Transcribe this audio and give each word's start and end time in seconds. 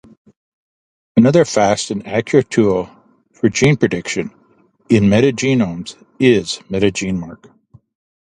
Another 1.15 1.45
fast 1.45 1.91
and 1.91 2.07
accurate 2.07 2.49
tool 2.49 2.89
for 3.33 3.49
gene 3.49 3.77
prediction 3.77 4.31
in 4.89 5.03
metagenomes 5.03 5.95
is 6.19 6.57
MetaGeneMark. 6.71 7.45